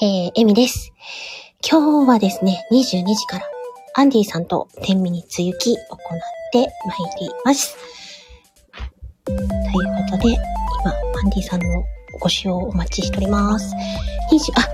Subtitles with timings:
[0.00, 0.92] えー、エミです。
[1.68, 3.44] 今日はですね、22時から、
[3.96, 5.78] アンディさんと10ミニッツ行き行っ
[6.52, 7.76] てまいります。
[9.24, 9.38] という
[10.10, 11.82] ことで、今、アンディさんの
[12.20, 13.74] ご使用をお待ちしております。
[14.30, 14.68] 20、あ、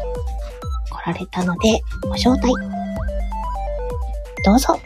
[0.91, 2.49] 来られたので、ご招待。
[4.45, 4.79] どうぞ。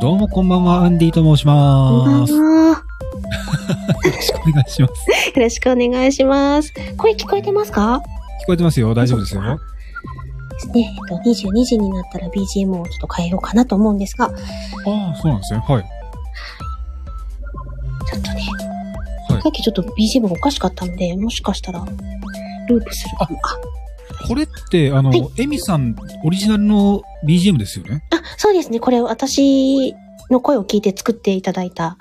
[0.00, 2.32] どうもこんばんは、アンディと申しこんばんます。
[2.32, 2.82] は。
[4.04, 5.10] よろしくお願いします。
[5.10, 6.72] よろしくお願いします。
[6.96, 8.02] 声聞こえてますか？
[8.42, 8.92] 聞こえてますよ？
[8.94, 9.42] 大丈夫ですよ？
[9.42, 10.94] ですね。
[11.10, 14.34] えっと、22時になったら BGM をちょっと変えようかなと思うんですが、ああ、
[15.16, 15.60] そうなんですね。
[15.66, 15.84] はい。
[18.10, 18.42] ちょっとね、
[19.28, 21.84] はいさっきちょっと BGM がおかしかったので、もしかしたら、
[22.68, 23.38] ループするかも。
[23.42, 28.02] あ、これって、あの、はいエミさんオリジナルの BGM ですよね？
[28.10, 28.78] あ、そうですね。
[28.80, 29.94] これ私
[30.30, 31.96] の声を聞いて作っていただいた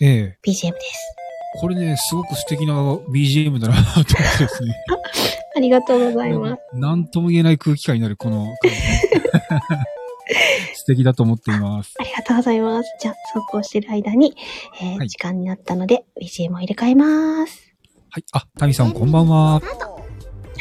[0.00, 1.14] ええ BGM です。
[1.58, 4.74] これね、すごく素敵な BGM だなと思ってですね。
[5.56, 6.78] ありがとうございます。
[6.78, 9.22] なんとも言えない空気感になるこの感じ、ね。
[10.74, 11.94] 素敵だと思っています。
[11.98, 12.88] ありがとうございます。
[13.00, 14.36] じゃあ、走行してる間に、
[14.80, 17.72] えーはい時間になったので、BGM を入れ替えます。
[18.10, 18.24] はい。
[18.32, 19.60] あ、タミさんこんばんは。
[19.60, 19.62] は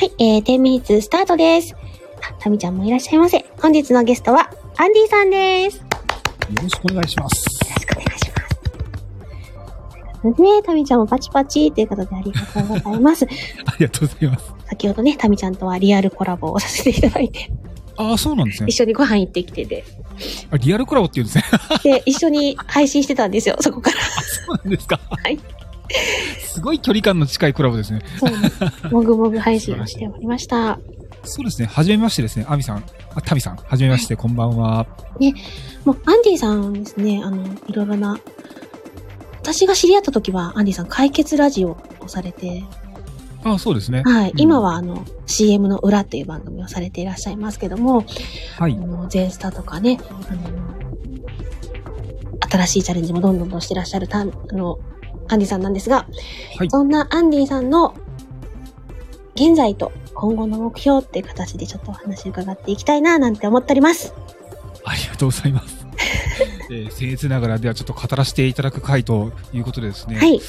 [0.01, 1.75] い、えー、10ミニッツスタートです。
[2.21, 3.45] あ、タミちゃんもいらっしゃいませ。
[3.61, 5.77] 本日のゲストは、アンディさんです。
[5.77, 5.89] よよ
[6.63, 7.45] ろしくお願いします。
[7.69, 8.41] ろしくお願いしま
[10.23, 10.41] す。
[10.41, 13.25] ねタミちゃんもパチパチということでありがとうございます。
[13.65, 14.54] ありがとうございます。
[14.67, 17.51] 先ほどね、タミちゃんとはリアルコラボをさせていただいて、
[17.97, 18.73] ああ、そうなんですね一。
[18.73, 19.83] 緒にご飯行ってきてで、
[20.51, 21.91] あリアルコラボって言うんですね。
[21.97, 23.97] で、一緒に配信してたんですよ、そこから。
[23.97, 24.99] そうなんですか。
[25.09, 25.39] はい。
[26.39, 28.01] すごい距離感の近いコラボですね。
[28.19, 28.93] そうです。
[28.93, 30.79] もぐもぐ配信をしておりました。
[31.23, 31.67] そうですね。
[31.67, 32.45] はじめましてですね。
[32.47, 34.87] アミさん、あ、タミさん、はじめまして、こんばんは。
[35.85, 38.19] もう、アンディさんですね、あの、いろいろな、
[39.41, 42.63] 私が知り合った時は、アンディさん解決ラジオをされて、
[43.45, 44.01] あ、そうですね。
[44.03, 48.03] はい、うん今はあの、CM の裏という番組をされていらっしゃいますけども、
[48.57, 48.75] はいあ。
[48.75, 49.99] の、ゼンスタとかね、
[50.29, 50.41] あの、
[52.49, 54.79] 新しいチャレンジもどんどんとしてらっしゃるた、あの、
[55.27, 56.07] アンディさんなんですが、
[56.57, 56.69] はい。
[56.69, 57.93] そんなアンディさんの、
[59.35, 64.13] 現在と今後の目標っていう形でちょっとお話伺っていきたいな、なんて思っております。
[64.83, 65.85] ありがとうございます。
[66.71, 70.17] えー、僭越ながらではちょっと語らせていただく回ということでですね。
[70.17, 70.41] はい。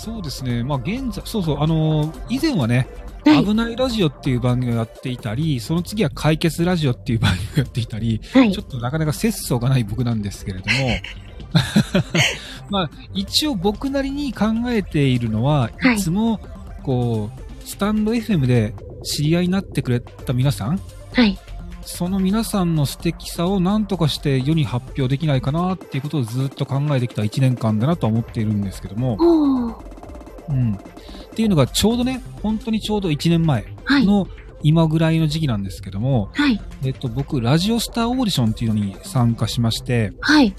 [0.00, 0.64] そうですね。
[0.64, 2.88] まあ、現在、そうそう、あのー以前はね、
[3.24, 3.44] はい。
[3.44, 8.62] 危ないラジオっていう番組をやっていたり、その次は解決ラジオっていう番組をやっていたり、はいちょ。
[8.62, 10.88] っとなかなか節操がない僕なんですけれども、
[12.70, 16.40] まあ、一応僕なりに考えているのは、はいいつも、
[16.82, 18.74] こう、スタンド FM で
[19.04, 20.80] 知り合いになってくれた皆さん、
[21.12, 21.38] はい。
[21.82, 29.16] その皆さんの素敵さを何とかして世に発表できないかなっていうことをずっと考えてきた1年間だなとは思っているんですけども。
[30.48, 30.74] うん。
[30.74, 30.78] っ
[31.34, 34.06] ていうのがちょうどね、本当にちょうど1年前はい。
[34.06, 34.26] の
[34.62, 36.60] 今ぐらいの時期なんですけども、はい。
[36.84, 40.54] えっと、僕、ラジオスターオーディションっていうのに参加しまして、はい。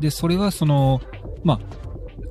[0.00, 1.00] で、それはその、
[1.42, 1.85] まあ、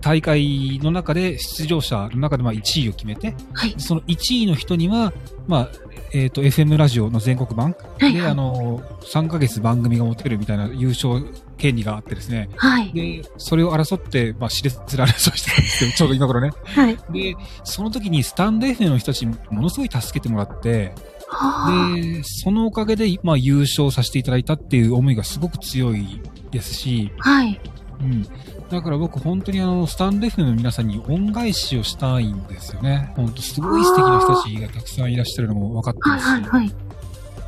[0.06, 3.74] 大会の中で出場者の中でまあ1位を決めて、はい。
[3.80, 5.12] その1位の人には、
[5.48, 5.70] まあ、
[6.14, 8.14] えっ、と、FM ラジオの全国版はい。
[8.14, 11.26] で、あの、3ヶ月番組が持てるみたいな優勝
[11.58, 12.50] 権利があってですね。
[12.56, 12.94] はい。
[12.94, 16.52] で、それを争って、まあ、熾烈な争いしてたんですけど、 ちょうど今頃ね。
[16.66, 16.98] はい。
[17.10, 20.94] で、その時にスタンド FM の人たちにものすごい助けてもらって、
[21.28, 27.30] はで、そのおかげで、まあ、優勝させていただいたっていう思いがすごく強いですし、あ。
[27.32, 27.60] はい。
[28.02, 28.28] うん。
[28.70, 33.14] だから僕本当にあの、スタンド FM の皆さんに恩返しをしたいんですよね。
[33.16, 36.20] 本当すごい素敵な人たちがたくさんいらっしゃるのも分かってはい。
[36.20, 36.50] ますし。
[36.50, 36.62] はい。
[36.62, 36.76] はい。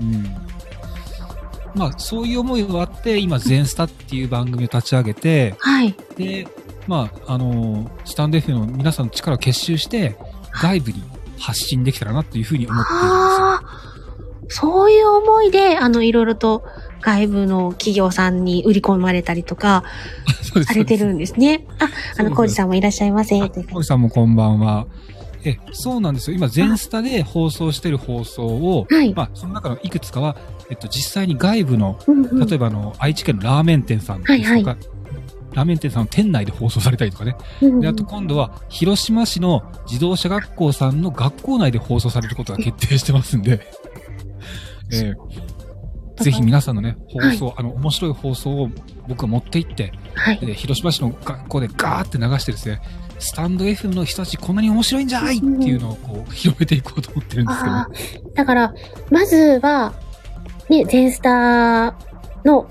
[0.02, 0.36] うん。
[1.76, 5.96] まあ、そういう思いがあって、今、ゼンスタっていう番組を立ち上げて、はい。
[6.16, 6.48] で、
[6.88, 10.16] まあ、あの、スタンド FM の皆さんの力を結集して、
[10.52, 11.04] 外部に
[11.40, 13.97] 発信できたらなっていうふうに思っているんです。
[14.50, 16.63] そういう思いで、あの、いろいろと
[17.02, 19.84] 外部の企業さんに売り込まれたりとか、
[20.66, 21.66] されてるんですね。
[21.80, 23.42] あ、あの、コウジさんもいらっしゃいませ。
[23.42, 24.88] あという感小木さんもこんばんは。
[25.44, 26.38] え、そうなんですよ。
[26.38, 29.13] 今、ゼンスタで放送してる放送を、じはい。
[29.13, 30.36] まあ、その中のいくつかは、
[30.69, 34.75] えっと、実際に外部の、うんうん例えばあの、愛知県のラーメン店さんとか、はいは
[35.54, 37.36] ラーメン店さんの店内で放送されたりとかね。
[37.62, 43.62] うんうんで、あと今度は、広島市の自動車学校さんの学校内で放送されることが決定してますんで、
[44.92, 45.68] えー
[46.18, 48.69] ぜひ皆さんのね、放送、あの、面白い放送を
[49.07, 50.39] 僕が持って行って、はい。
[50.39, 52.81] で広島市の学校でガーって流してですね、
[53.19, 58.31] スタンド FM の人たちこんなに面白いんじゃないっていうのをこう、広めていこうと思ってるんですけどね。
[58.34, 58.74] だから、
[59.12, 59.94] まずは、
[60.69, 61.95] ね、ゼンスタ
[62.44, 62.68] の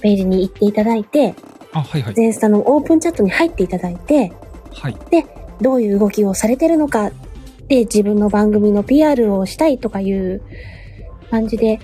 [0.00, 1.36] ページに行っていただいて、
[1.72, 2.14] あ、はいはい。
[2.14, 4.32] ゼンスタのオープンチャットに入っていただいて、
[4.74, 4.96] はい。
[5.60, 7.12] どういう動きをされてるのかっ
[7.68, 10.42] で自分の番組の PR をしたいとかいう
[11.30, 11.78] 感じで連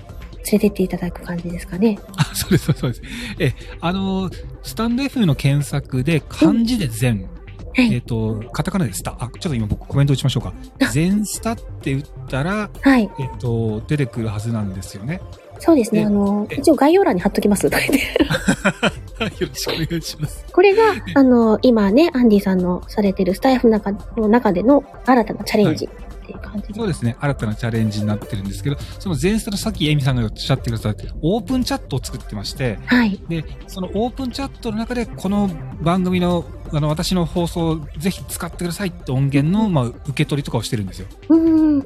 [0.53, 1.97] れてっていただく感じですかね。
[2.17, 3.01] あ、そうです、そうです。
[3.39, 4.29] え、あの、
[4.61, 7.29] スタンド F の検索で漢字で全、
[7.75, 7.93] はい。
[7.93, 9.15] えっ、と、カタカナでスタ。
[9.19, 10.53] あ、ちょっと今僕コメント打ちましょうか。
[10.91, 13.09] 全スタって打ったら、はい。
[13.19, 15.21] えっ、と、出てくるはずなんですよね。
[15.59, 16.01] そうですね。
[16.01, 17.69] えあの、え一応概要欄に貼っときます。
[17.69, 20.45] とか言ってよろしくお願いします。
[20.51, 20.83] これが、
[21.15, 25.89] あの、今ね、アンディさんのされてるスタイフの中の中での新たなチャレンジ
[26.23, 26.73] っていう感じで。
[26.73, 27.15] そうですね。
[27.19, 33.21] 新たなチャレンジになってるんですけど、その前スタのさっきエミさんがおっしゃってくださって、オープンチャットを作ってまして、はい。
[33.27, 35.49] で、そのオープンチャットの中で、この
[35.81, 41.07] 番組の、あの、私の放送をぜひ使ってくださいって音源の、まあ、受け取りとかをしてるんですよ。
[41.29, 41.83] うーん。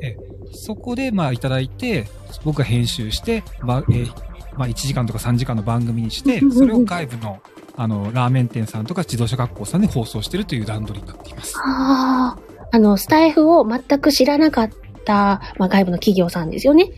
[0.54, 2.08] そこで、まあ、いただいて、
[2.46, 7.42] 僕が編集して、まあ、えーまあ、1時間とか3時間の番組にしてそれを外部の、
[7.76, 11.54] あの、ラーメン店さんとか自動車学校さんで放送してるという段取りになっています。
[11.58, 12.57] ああ。
[12.72, 14.70] あの、スタイフを全く知らなかっ
[15.06, 16.90] た、まあ、外部の企業さんですよね。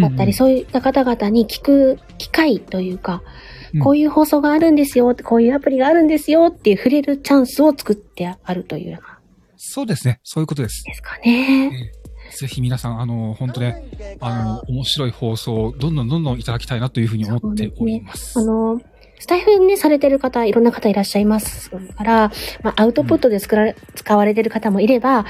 [0.00, 3.44] だったり、そういった方々に聞く機会というか、うん
[3.82, 9.18] こういう放送があるんですよ、こういうアプリがあるんですよっていう触れるチャンスを作ってあるというような、
[9.56, 10.20] そうですね。
[10.22, 10.84] そういうことです。
[10.84, 11.90] ですかね。
[12.30, 13.84] ぜひ皆さん、あの、本当ね、
[14.20, 18.38] あの、面白い放送をどんどんどんどんいただきたいなというふうに思っております。
[18.38, 18.80] あの、
[19.24, 22.30] スタイフね、されてる方、いろんな方いらっしゃいますから、
[22.62, 25.24] まあ、アウトプットで作られ、使われてる方もいれば、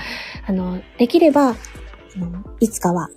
[0.49, 1.55] あの、できれば、
[2.59, 3.09] いつかは、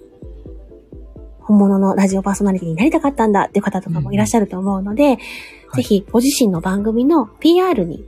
[1.40, 5.18] 本物のラジオパーソナリティになりたかったんだっていう方とかもいらっしゃると思うので、
[5.74, 8.06] ぜひ、ご自身の番組の PR に、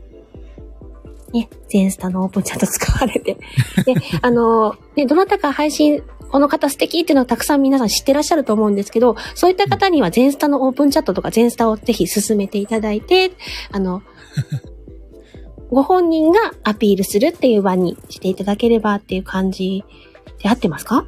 [1.34, 3.34] ね、ゼンスタのオープンチャット使われて、
[3.84, 13.32] で、あの、ね、どなたか配信、この方素敵っていうのはたくさん皆さん知ってらっしゃると思うんですけど、そういった方にはゼンスタのオープンチャットとかゼンスタをぜひ進めていただいて、
[13.72, 14.02] あの、
[15.72, 19.84] ご本人がアピールするっていう場にしていただければっていう感じ
[20.42, 21.06] で合ってますか？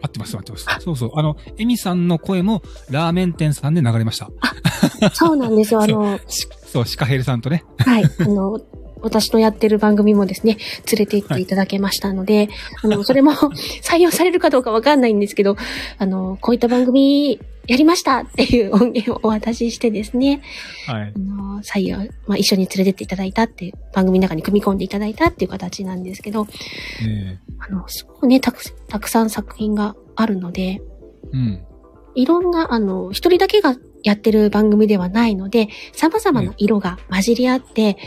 [0.00, 0.66] 合ってます、合ってます。
[0.80, 1.10] そうそう。
[1.14, 4.30] あの、エミさんの声もラーメン店さんで流れました。
[5.12, 5.82] そうなんですよ。
[5.82, 7.64] あの、 しそう、シカヘルさんとね。
[7.78, 8.04] はい。
[8.04, 8.60] あの、
[9.02, 10.56] 私のやってる番組もですね、
[10.90, 12.48] 連れて行っていただけましたので、
[12.82, 13.32] あの、それも
[13.82, 15.56] 採用されるかどうかわかんないんですけど、
[15.98, 20.40] あの、こういった番組やりましたっていう音源をお渡ししてですね、
[20.86, 21.18] はいあ。
[21.18, 30.80] の、採用、まあ、一緒に連れてっていただいたっていう、番組の中に組み込んでいただいたっていう形なんですけど、ねあの、すごくね、たくたくさん作品があるので、え
[31.32, 31.64] うん。
[32.14, 37.98] いろんな、あの、一人だけがやってる番組ではないので、様々な色が混じり合って、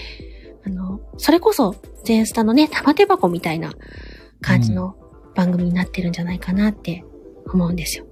[0.65, 3.71] あの、それこそ、ゼンスタのね、玉手箱みたいな
[4.41, 4.95] 感じの
[5.35, 7.03] 番組になってるんじゃないかなって
[7.53, 8.05] 思うんですよ。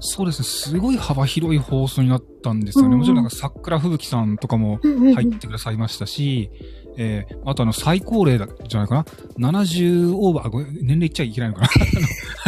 [0.00, 0.44] そうですね。
[0.44, 2.86] すごい幅広い放送になったんですよね。
[2.88, 6.50] うんうんもちろんなんか桜吹雪さんとかもうんうんうん入ってくださいましたし、
[6.96, 8.94] えー、あとあの最高齢だ、じゃないか
[9.38, 9.50] な。
[9.50, 11.68] 70オーバー、ごめん年齢言っちゃいけないのかな。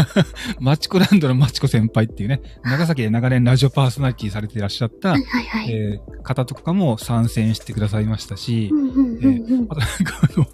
[0.61, 5.73] マチコランドのマチコ先輩っていうね、長崎で長年ラジオパーソナリティされていらっしゃった、はいはいはい。
[5.73, 10.47] えー方とかも参戦してくださいましたしう、んうんうんうんあとなんかあの、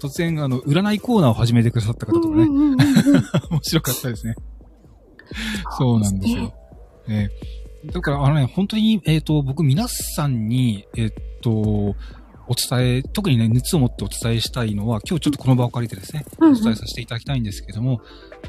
[0.00, 2.76] 突然あの、占いコーナーを始めてくださった方とかね、面
[3.62, 4.34] 白かったですね。
[5.78, 6.54] そうなんですよ。
[7.08, 11.10] えーだから、あのね、本当に、えっ、と、僕、皆さんに、えっ、
[11.40, 11.94] と、
[12.48, 18.00] お伝え、特にね、熱を持ってお伝えしたいのは、今日ちょっとこの場を借りてですね、お伝えさせていただきたいんですけども、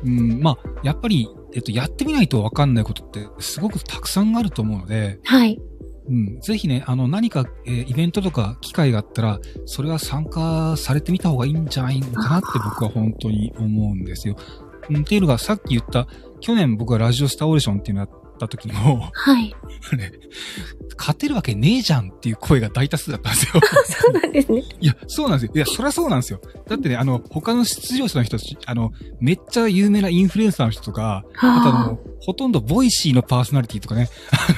[0.04, 5.60] うん、まあ、やっぱり、えっ、と、やってみないとわかんないことって、すごくたくさんあると思うので、はい。
[6.10, 14.38] うん、ぜひね、あの、何か、えーイベントとか機会があったら、それは参加されてみた方がいいんじゃないのかなって僕は本当に思うんですよ。
[14.90, 16.08] うん、っていうのが、さっき言った、
[16.40, 19.54] 去年僕がラジオスターオーディションっていうのやった時にも、はい。
[19.98, 20.12] ね、
[20.98, 23.62] 勝てるわけねえじゃんっていう声が大多数だったんですよ。
[23.86, 24.64] そうなんですね。
[24.80, 25.52] いや、そうなんですよ。
[25.56, 26.42] いや、そりゃそうなんですよ。
[26.68, 34.10] だってね、あの、他の出場者の人たち、あの、めっちゃ有名なインフルエンサーの人とか、あとあはの、ほとんど Voicy のパーソナリティとかね、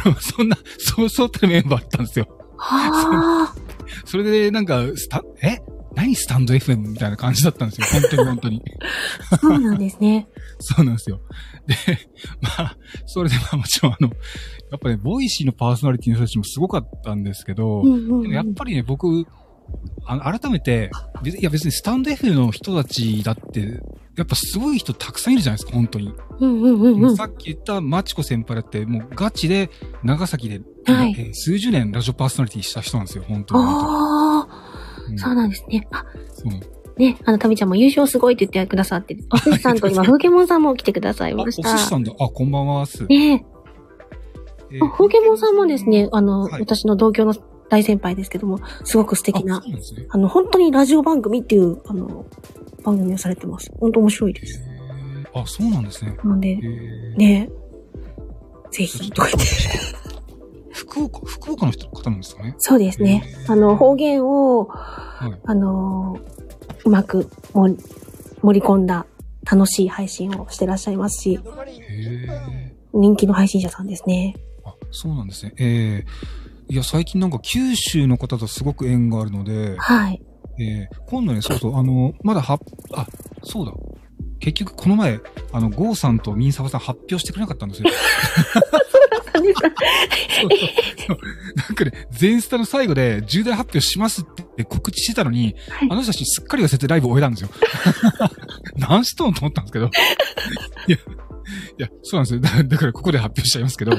[0.05, 2.27] あの、そんな、そうそうたるメンバーだったんですよ。
[2.57, 2.63] あ。
[2.63, 3.55] はあ。
[4.05, 5.59] それで、なんか、スタ、え？
[5.95, 7.87] 何スタンド FM みたいな感じだったんですよ。
[8.01, 8.63] 本当に本当に。
[9.41, 10.27] そうなんですね。
[10.59, 11.21] そうなんですよ。
[11.65, 11.75] で、
[12.41, 19.25] まあ、それでまあもちろんあの、やっぱね、 Voicy のパーソナリティの人たちもすごかったんですけど、うんうんうんでもやっぱりね、僕、
[20.05, 20.89] あの改めて、
[21.23, 23.81] 別いや別にスタンド FM の人たちだって、
[24.17, 26.13] やっぱすごい人たくさんいるじゃないですか、本当に。
[26.39, 27.15] うんうんうんうん。
[27.15, 29.69] さっき言ったマチコ先輩だって、もうガチで
[30.03, 33.63] 長崎で、はいえー数十年ラジオパーソナリティした人なんですよ、本当に。
[35.17, 35.87] そうなんですね。
[35.91, 36.05] あ、
[36.43, 41.77] うんそうね、あの、タミちゃんも優勝すごいって言ってくださって、 お寿司さんと今、風景モンさんも来てくださいあ、お寿ました。
[41.77, 42.11] 司さんだ。
[42.19, 43.05] あ、こんばんはっす。
[43.05, 43.45] ね
[44.71, 47.33] ええ、あ風景モンさんもですね、あの、はい私の同郷の
[47.69, 49.83] 大先輩ですけども、すごく素敵あなそう、なね。
[50.09, 52.25] あの、本当にラジオ番組っていう、あの、
[52.83, 53.71] 番組をされてます。
[53.79, 54.59] 本当面白いです。
[54.59, 54.63] へ
[55.33, 56.17] あ、そうなんですね。
[56.21, 56.57] なんで
[57.15, 57.49] ね、
[58.71, 59.98] ぜひ、とか言って。
[60.79, 62.55] 福岡、福岡の人方なんですかね？
[62.59, 63.23] そうですね。
[63.47, 65.39] あの、方言を、はい。
[65.45, 66.39] あのー
[66.85, 67.83] うまく盛り
[68.41, 69.05] 盛り込んだ
[69.43, 71.39] 楽しい配信をしてらっしゃいますし。
[72.93, 74.35] 人気の配信者さんですね。
[74.63, 75.53] あ、そうなんですね。
[75.59, 76.05] え
[76.69, 80.21] えいや、最近なんか九州の方とすごく縁があるので、はい。
[80.59, 82.59] ええ今度ね、そうそう、あの、まだは、
[82.93, 83.05] あ、
[83.43, 83.73] そうだ。
[84.39, 85.19] 結局この前、
[85.51, 87.89] あの、ゴーさんとミンサバさん発表してくれなかったんですよ。
[89.33, 89.39] な
[91.69, 97.49] んかね、全スタの最後で重大発表しますって告知してたのに、はいあの人たちすっかり忘れてライブ終えたんですよ。
[98.77, 99.89] 何しとんと思ったんですけど。
[100.87, 100.99] いや、い
[101.77, 102.39] や、そうなんですよ。
[102.39, 103.91] だだからここで発表しちゃいますけど、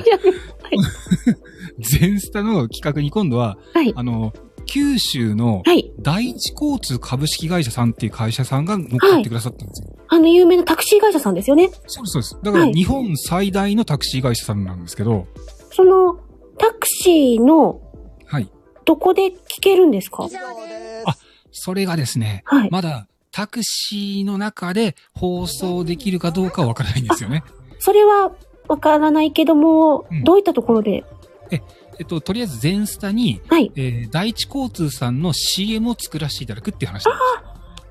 [1.78, 3.92] 全 スタの企画に今度は、はい。
[3.96, 4.32] あの、
[4.70, 5.92] 九州のはい。
[5.98, 9.96] 第一交通株式会社さんっていう会社さんが乗っかってくださったんですよ。
[10.08, 11.70] あの、有名なタクシー会社さんですよね。
[11.86, 12.38] そうです、そうです。
[12.42, 15.26] だからはい日本最大のタクシー会社さんなんですけど、
[15.72, 16.14] その、
[16.56, 17.80] タクシーの、
[18.26, 18.48] はい。
[18.84, 20.28] どこで聞けるんですか？
[21.52, 22.70] それがですね、はい。
[22.70, 27.42] まだタクシーの中で放送できるかどうかはわからないんですよね。
[27.80, 28.32] それは、
[28.68, 31.04] わからないけども、うんどういったところで
[31.50, 33.70] えっと、とりあえず全スタに、はい。
[33.76, 37.20] えー、第一交通さんの CM を作らせていただくっていう話なんで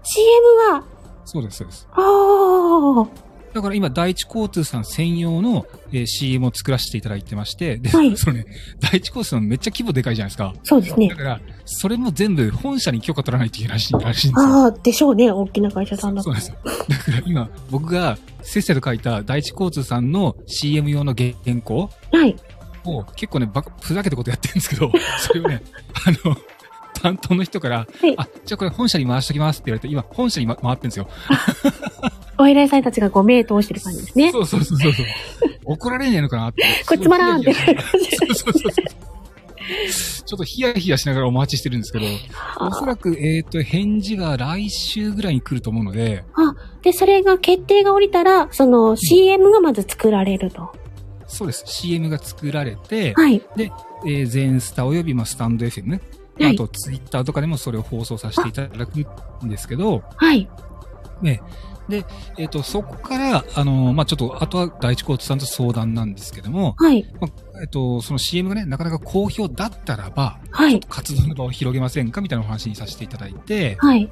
[0.04, 0.26] すよ。
[0.72, 0.84] CM が、
[1.26, 1.88] そうです、そうです。
[1.92, 8.46] ああ、だから今、第一交通さん専用の、えー CM を作らせていただいてまして、で、はいそのね、
[8.80, 10.54] 第一交通さんめっちゃ規模でかいじゃないですか。
[10.64, 11.16] そうですねだ。
[11.16, 14.34] から、それも全部本社に許可取らないといけないらしいんですよ。
[14.38, 15.32] ああ、でしょうね。
[15.32, 16.58] 大きな会社さんだとそうですよ。
[16.64, 22.36] だから今、僕がせっせと書いた第一交通さんの CM 用の原稿はい。
[22.98, 25.62] を結構ね、ばふざけたことやってるんですけど、 それをね、
[26.06, 26.36] あの、
[26.94, 31.08] 担当の人から、はいあ、じゃあこれ本社に回しときますって言われて、今本社に、ま、回ってるんですよ。
[32.38, 34.32] お偉いさんたちがこう目通してる感じですね。
[34.32, 34.94] そうそうそうそう。
[35.66, 36.64] 怒られねえのかなって。
[36.88, 38.86] これつまらんってすごいヒヤヒヤしそうそうそう。
[40.26, 42.06] ちょっとヒヤヒヤしながらお待ちしてるんですけど、
[42.60, 46.24] おそらく、えっ、と、返事が来週ぐらいに来ると思うので、
[46.82, 50.72] で、それが決定が降りたら、その CM がまず作られると。
[51.30, 51.64] そうです。
[51.68, 53.42] CM が作られて、はい。
[54.06, 56.02] えー、全スタおよびまあスタンド FM、はい
[56.42, 58.98] あとツイッターとかでもそれを放送させていただく
[59.46, 60.50] んですけど、はい。
[61.22, 61.42] ね。
[61.90, 62.06] で、
[62.38, 67.04] えっ、と、そこから、あのーまあ、ちょっと、あとは第一コーチさんと相談なんですけども、はい。
[67.20, 70.80] まあ、えっ、と、その CM がね、なかなか好評だったらば、はい。
[70.88, 74.10] 活動の場を広げませんかみたいなお話にさせていただいて、はい。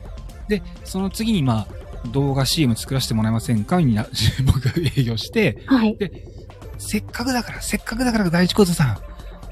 [0.50, 4.08] で、その次に、まあ、動画 CM 作らせてもらえませんかにな、
[4.46, 5.96] 僕が営業して、はい。
[6.78, 8.98] せっかくだから、せっかくだから第一コーチさん、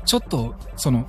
[0.05, 1.07] ちょっと、その、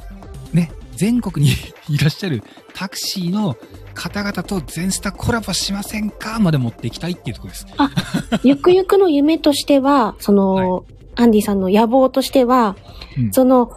[0.52, 1.52] ね、全国に
[1.90, 2.42] いらっしゃる
[2.75, 3.56] タクシーの
[3.94, 6.38] 方々と全スタコラボしませんか？
[6.38, 7.66] まで持っていきたいっていうところです。
[8.42, 12.76] ゆくゆくの夢としては、その、アンディさんの野望としては、
[13.18, 13.70] うんその、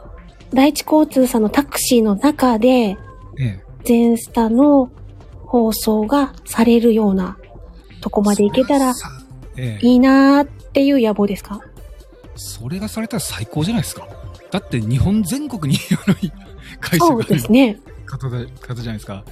[0.54, 2.98] 第一交通さんのタクシーの中で、え
[3.40, 3.64] え。
[3.86, 4.90] 全スタの
[5.46, 7.38] 放送がされるような
[8.02, 8.94] とこまでいけたら。
[9.82, 11.62] いいなーっていう野望ですか？
[12.40, 14.08] それがされたら最高じゃないですか。
[14.50, 16.16] だって日本全国にあの
[16.80, 17.78] 会社があるですね。
[18.06, 19.24] 方で方じゃないですか。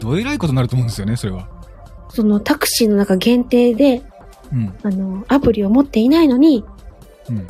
[0.00, 1.48] どえらいことになると思うんですよね、それは。
[2.08, 4.02] そのタクシーの中限定で、
[4.52, 4.74] うん。
[4.82, 6.64] あの、アプリを持っていないのに、
[7.28, 7.46] うん。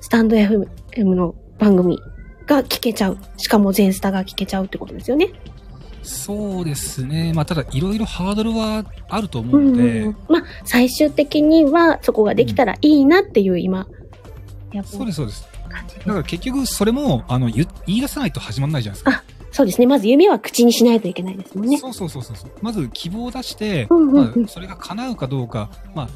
[0.00, 0.66] スタンド FM
[1.14, 1.98] の番組
[2.46, 3.18] が聞けちゃう。
[3.36, 5.28] しかも全スタが聞けちゃうってことですよね。
[6.02, 7.32] そうですね。
[7.34, 10.16] まあ、ただ、いろいろハードルはあると思ううんので、うん。
[10.28, 13.86] まあ、最終的にはそこができたらいいなっていう今、
[14.84, 15.48] そうです、そうです。
[16.06, 19.24] だから結局、それも、あの、言言い出さないと始まんないじゃないですか。
[19.52, 19.86] そうですね。
[19.86, 21.76] まず夢は口にしないといけないですもんね。
[21.78, 22.50] そうそうそうそう。
[22.62, 26.08] まず希望を出して、うんうんうんまあ、それが叶うかどうか、まあ、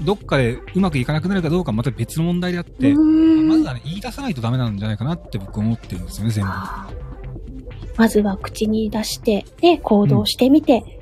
[0.00, 6.50] どっかでうまくいかなくなるかどうかまた別の問題であって、まずはね、言い出さないとダメなんじゃないかなって僕思ってるんですよね、全部。
[7.96, 11.01] まずは口に出して、で、行動してみて、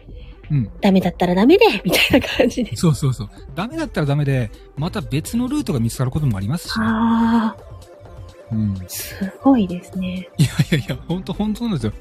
[0.50, 0.70] うん。
[0.80, 2.76] ダメだったらダメで、みたいな感じで。
[2.76, 3.28] そうそうそう。
[3.54, 6.86] ダメだったらダメで、また別のルートが見つかることもありますし、ね。
[6.86, 7.70] ああ、
[8.52, 8.76] うん。
[8.88, 10.28] すごいですね。
[10.38, 11.92] いやいやいや、本当本当なんですよ。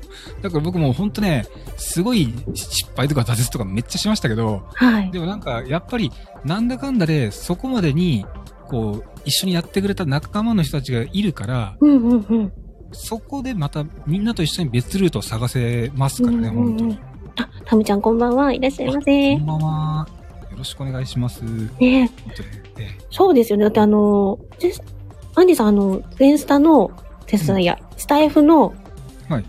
[0.41, 1.45] だから僕も本当ね、
[1.77, 5.11] すごい失敗とか挫折とかめっちゃしましたけど、はい。
[5.11, 6.11] でもなんか、やっぱり、
[6.43, 8.25] なんだかんだで、そこまでに、
[8.67, 12.53] こう、一緒にやってくれた仲間の人たちがいるから、うんうんうん。
[12.91, 16.99] そこでまたみんなと一緒に別ルートを探せますからね、うんうんうん本当に。
[17.39, 18.53] あ、タムちゃんこんばんは。
[18.53, 19.35] いらっしゃいませ。
[19.37, 20.07] こんばんは。
[20.51, 21.41] よろしくお願いします。
[21.41, 22.09] 本ね。
[22.77, 23.63] えそうですよね。
[23.65, 24.39] だってあの、
[25.35, 26.91] アンディさんあの、ゼンスタの、
[27.27, 28.73] ゼンスタいや、スタイフの、
[29.29, 29.45] はい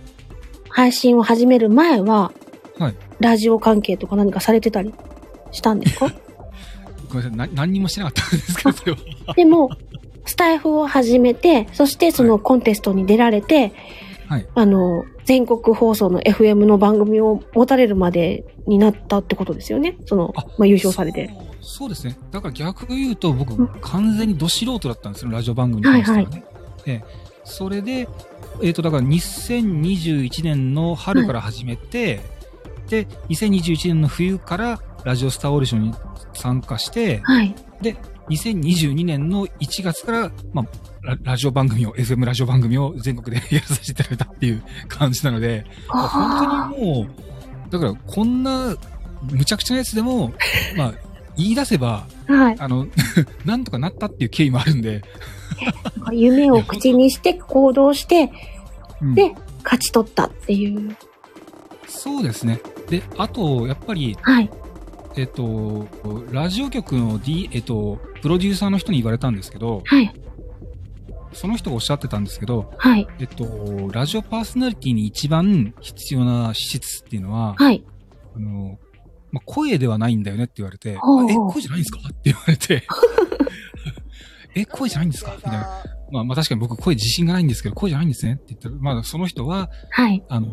[0.72, 2.32] 配信を始める前は、
[2.78, 4.94] はいラジオ関係とか何かされてたり
[5.50, 6.10] したんですか？
[7.12, 8.92] ごめんなさい、な何にもしてなかったんですけど、それ
[9.26, 9.34] は。
[9.34, 9.70] でも、
[10.24, 13.72] スタイフを始めて、そしてそのコンテストに出られて、
[14.30, 14.46] はい。
[14.54, 19.96] あの、全国放送の FM の番組を持たれるまでになったってことですよね？
[20.06, 21.28] その、あまあ、優勝されて。
[21.28, 21.46] そう。
[21.62, 22.16] そうですね。
[22.30, 26.44] だから逆を言うと、僕うん、完全にど素人だったんですよ、ラジオ番組に関してはね。
[26.86, 28.06] ええそれで、
[28.62, 32.20] えっ、と、だから2021年の春から始めて、
[32.88, 35.94] で、2021年の冬からラジオスターオーディションに
[36.34, 37.54] 参加して、はい。
[37.82, 37.96] で、
[38.28, 40.66] 2022年の1月から、まあ、
[41.02, 48.76] ララジオ番組を、FM ラジオ番組を全国で やらさせていただいたっていう感じなので、まあ本当にもう、だからこんな
[49.22, 50.32] 無茶苦茶なやつでも、
[50.76, 50.94] まあ、
[51.36, 52.56] 言い出せば、はい。
[52.58, 52.86] あの、
[53.44, 55.02] なんとかなったっていう経緯もあるんで、
[56.12, 58.30] 夢を口にして行動して、
[59.00, 59.32] うんで、
[59.64, 60.96] 勝ち取ったっていう。
[61.86, 62.60] そうですね。
[62.88, 64.50] で、あと、やっぱり、はい。
[65.16, 65.88] えっと、
[66.30, 70.12] ラジオ局の D、えっと、プロデューサーの人に言われたんですけど、はい。
[71.32, 73.06] その人がおっしゃってたんですけど、はい。
[73.18, 77.84] えっと、ラジオパーソナリティに一番必要な資質っていうのは、はい。
[78.34, 78.78] あの、
[79.32, 82.82] まあ、声ではないんだよねって言われて、え、声じゃないんですかって言われて、
[84.54, 85.34] え、声じゃないんですか？
[85.36, 85.68] みたいな。
[86.12, 90.24] まあ、まあ確かに僕声自信がないんですけど、声じゃないんですねって言ったら、まあその人は、はい。
[90.28, 90.52] あの、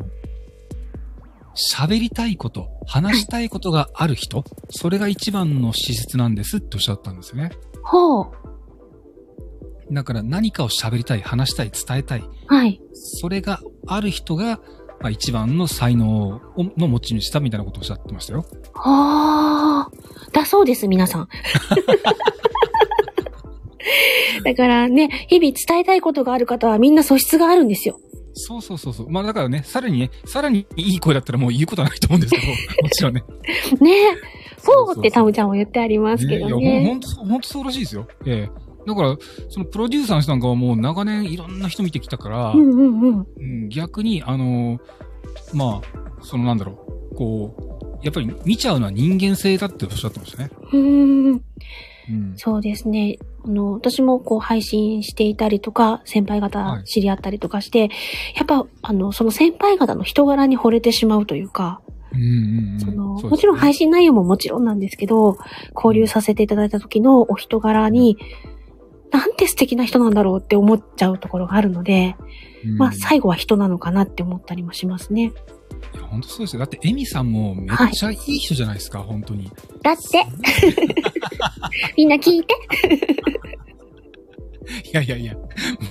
[1.73, 7.51] 喋りたいこと、話したいことがある人、それが一番の資質なんですっておっしゃったんですよね。
[7.83, 8.31] ほう。
[9.91, 12.23] だから何かを喋りたい、話したい、伝えたい。
[12.47, 12.81] はい。
[12.93, 14.59] それがある人が、
[14.99, 16.41] まあ、一番の才能を
[16.77, 18.45] の持ち主だみたいなことをおっしゃってましたよ。
[18.73, 19.91] はあ。
[20.33, 21.29] だそうです、皆さん。
[24.43, 27.99] だからね、日々伝えたいことがある方はみんな素質があるんですよ。
[28.37, 29.09] そうそうそうそう。
[29.09, 32.47] まあだからね、さらにね、さらにいい声だったらもう言うことはないと思うんですけど、
[32.83, 33.23] もちろんね。
[33.81, 34.37] ねえ。
[34.59, 36.85] そうってタムちゃんも言ってありますけねいや、ほんどね。
[36.87, 38.07] ほんとそう、ほんとそうらしいですよ。
[38.25, 39.17] ええだから、
[39.49, 43.27] そのプロデューサーの人なんかはもう長年いろんな人見てきたから、うんうんうん。
[43.37, 44.79] うん逆に、あの
[45.53, 50.49] まあ、そのなんだろう、こう、やっぱり見ちゃうのは人間性だっておっしゃってましたね。
[50.71, 51.41] うーん。
[52.09, 52.33] うん。
[52.37, 53.17] そうですね。
[53.45, 57.89] あの、私もこう配信していたりとか、先輩は方い知り合ったりとかして、
[58.35, 61.81] やっぱ、あの、その先輩方の人柄に惚れてしまうというか、
[62.13, 62.79] うんうんうん。
[62.79, 65.37] その、もちろん配信内容ももちろんなんですけど、
[65.75, 68.17] 交流させていただいた時のお人柄に、
[69.11, 72.15] なんて素敵な人なんだろうって思っちゃうところがあるので、
[72.65, 75.31] うんまあ最後は人なのかなって思ったりもしますね。
[75.93, 76.59] いや、本当そうですよ。
[76.59, 79.51] だって、エミさんもめっちゃいい人じゃないですか、本当に。
[79.81, 80.25] だって、
[81.97, 82.55] みんな聞いて。
[84.83, 85.33] いやいやいや、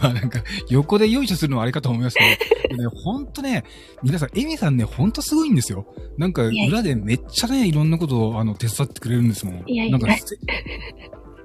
[0.02, 3.64] まあなんか、横でよいしょするのはあれかと思いますけど、でね、ほんとね、
[4.02, 5.86] 皆さん、エミさんね、ほんとすごいんですよ。
[6.18, 9.64] なんか、裏でめっちゃね、いろんなことを、あの、手伝ってくれるんですもん。
[9.66, 10.38] いやいやなんか、ぜ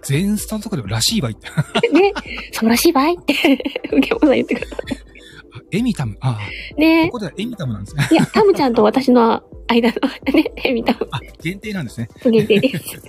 [0.03, 1.47] 全スタとかでもらしいわいって。
[1.93, 2.13] ね、
[2.51, 3.33] そうらしいばいって、
[3.91, 5.40] 受け物さん言ってくださあ
[5.71, 6.17] エミタム。
[6.21, 6.75] あい。
[6.75, 8.07] あ、ねここではエミタムなんですね。
[8.11, 9.95] いや、タムちゃんと私の間の、
[10.33, 12.09] ね、みたいあ、限定なんですね。
[12.23, 13.01] な限定です。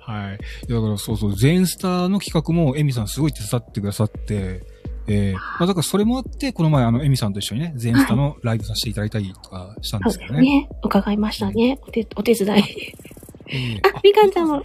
[0.00, 0.38] はい。
[0.68, 4.62] だからそうそう、全スターの企画もエミさんすごい手伝ってくださって、
[5.08, 10.40] えー、まあだからそれもあって、この前あのエミさんと一緒にね、全スタのライブさせていただいたりとかしたんですけどね。
[10.40, 10.68] ですね。
[10.82, 11.78] 伺いましたね。
[11.82, 12.62] お手、お手伝い。
[13.48, 14.62] えーあみかんちゃんも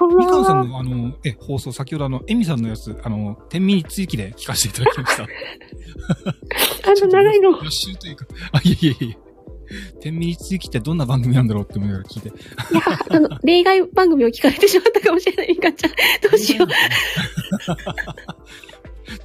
[0.00, 0.64] みかんさんは。
[0.64, 5.22] のあの、え、放送、先ほどあの、エミさんのやつ、あの、天秤追記で聞かせていただきました。
[6.90, 7.50] あの、長いの。
[7.62, 9.18] 予習というか、あ、いえいえいえ。
[10.00, 12.28] 天秤追記ってどんな番組なんだろうって思いながら聞いて。
[12.28, 12.32] い
[12.74, 15.90] や、あの、例外番組を聞かれてしまったかもしれない、みかんちゃん。
[15.90, 15.96] ど
[16.34, 16.68] うしよう。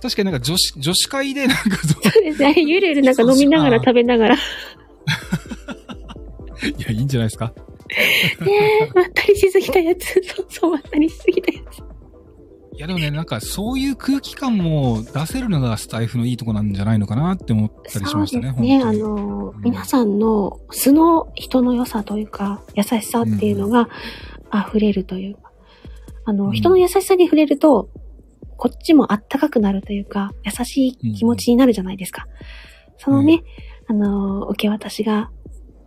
[0.01, 2.54] 確かになんか女子、女子会でなんかそそうですね。
[2.58, 4.36] ゆるゆるなんか飲みながら食べながら。
[6.77, 7.54] いや、いいんじゃないですか。
[7.97, 10.21] え、まったりしすぎたやつ。
[10.23, 11.80] そうそう、まったりしすぎたやつ。
[12.73, 18.82] いやでもね、なんかそういう空気感も出せるのがスタイフのいいとこなんじゃないのかなって思ったりしましたね、そうですね。
[18.84, 23.89] あの、うん皆さんの素の人の良さというか、優しさっていうのが
[24.51, 25.51] 溢れるというか、
[26.25, 27.89] あの、うん人の優しさに触れると、
[28.58, 32.25] こっちもあったかくなるというか、優しい気持ちになるじゃないですか。
[32.97, 33.43] そのね、
[33.88, 35.30] あの、受け渡しが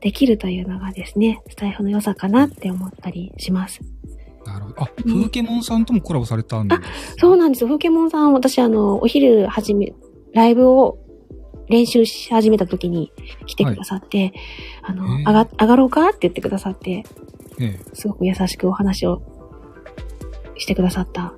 [0.04, 3.80] できるというのがですね、スタイフの良さかなって思ったりします。
[4.44, 4.82] なるほど。
[4.82, 7.16] あ、うん風景モンさんともコラボされたんです。
[7.16, 7.68] そうなんですよ。
[7.68, 9.94] 風景モンさん、私あの、お昼始め、
[10.34, 10.98] ライブを
[11.70, 13.12] 練習し始めた時に
[13.46, 14.34] 来てくださって、
[14.82, 17.02] あの、へえ上が、上がろうかって言ってくださって、
[17.58, 19.22] えすごく優しくお話を
[20.58, 21.32] してくださった。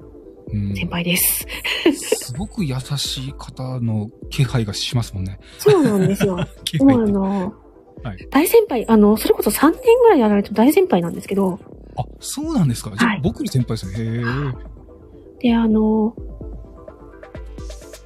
[0.75, 1.47] 先輩です。
[1.95, 5.39] すごく優しい方の気配がしますもんね。
[5.59, 6.39] そうなんですよ。
[6.65, 7.55] 気もう配あの、
[8.03, 11.59] はい大先輩、あの、それこそ3年ぐらいやられてる大先輩なんですけど、
[11.97, 13.95] あ、そうなんですかじゃあ、はい僕より先輩ですね。
[13.99, 14.23] へえ。
[15.41, 16.15] で、あの、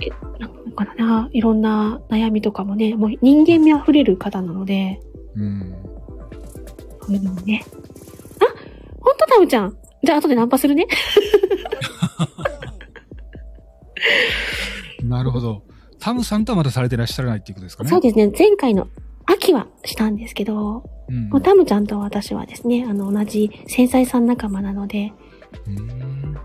[0.00, 5.00] え、なんかな、いろんな悩みとかもね、もう人間味あふれる方なので、
[5.36, 5.74] うん。
[7.00, 7.64] こういうのもね。
[8.40, 8.44] あ
[9.00, 10.86] ほんとタムちゃんじゃあ後でナンパするね。
[15.04, 15.62] なるほど。
[15.98, 17.90] タムさんとはまだされてらっしゃらないっていうことですかね。
[17.90, 18.88] そうですね、前回の
[19.32, 21.28] 秋はしたんですけど、うん。
[21.28, 25.12] もうタムちゃんと私はですね、あの、同じ繊細さん仲間なので、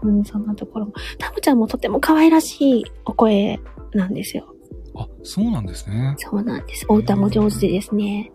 [0.04, 0.94] うんうん、そんなところも。
[1.20, 3.60] タムちゃんもとても可愛らしいお声
[3.94, 4.56] なんですよ。
[4.98, 6.16] あ、そうなんですね。
[6.18, 6.86] そうなんです。
[6.88, 8.32] お歌も上手でですね。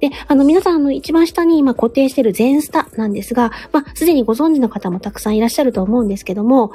[0.00, 6.72] で、あの、皆さん、あの、一番下に今固定している全スタなんですが、まあ、すでにご存知の方もたくさんいらっしゃると思うんですけども、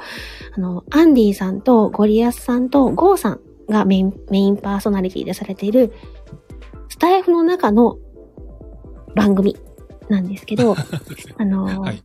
[0.54, 5.92] あの、アンディさんとゴリアスさんとゴーさんがメイン、メインパーソナリティでされている、
[6.88, 7.98] スタエフの中の
[9.14, 9.56] 番組
[10.08, 10.76] なんですけど、
[11.38, 12.02] あの、はい。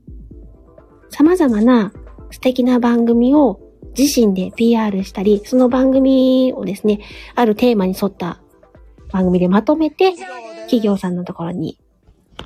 [1.10, 1.92] 様々な
[2.32, 3.60] 素敵な番組を
[3.98, 7.00] 自身で PR したり、その番組をですね、
[7.36, 8.42] あるテーマに沿った
[9.12, 10.14] 番組でまとめて、
[10.64, 11.78] 企業さんのところに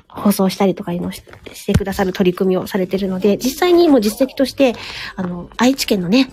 [0.08, 1.22] 放送したりとかいうのをし
[1.52, 4.74] してくださる取り組みをされているので、実際にもう実績として、
[5.14, 6.30] あの、愛知県のね、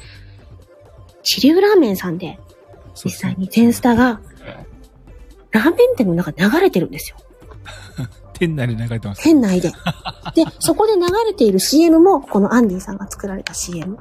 [1.22, 2.40] 地流ラーメンさんで、
[2.96, 4.22] 実際に全スタが、
[5.54, 7.18] ラーメン店の中で流れてるんですよ。
[8.34, 9.24] 店内で流れてます。
[9.24, 9.70] 店内で。
[9.70, 13.96] で、 そこで流れている CM も、このアンディさんが作られた CM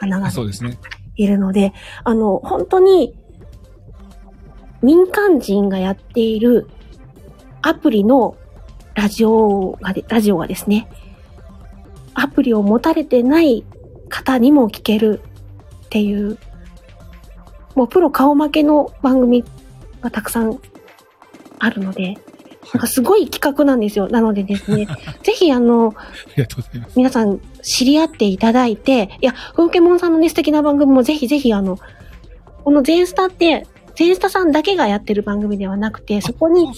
[0.00, 0.94] が流れて。
[1.16, 3.14] いるので、あの、本当に、
[4.82, 6.68] 民間人がやっている
[7.62, 8.36] アプリの
[8.94, 10.88] ラジオがで、ラジオがですね、
[12.14, 13.64] アプリを持たれてない
[14.08, 15.20] 方にも聞ける
[15.86, 16.36] っていう、
[17.76, 19.44] もうプロ顔負けの番組
[20.04, 20.58] がたくさん
[21.58, 22.16] あるので、
[22.72, 24.08] なんかすごい企画なんですよ。
[24.08, 24.86] なのでですね、
[25.22, 26.02] ぜひあの、あ
[26.36, 26.96] りがとうございます。
[26.96, 31.78] 皆さん知り合っていただいて、いや、フーケモンさんのね、素敵な番組もぜひぜひあの、
[32.62, 36.68] この全スタって、全スタさんだけがやってる番組ではなくて、そこに。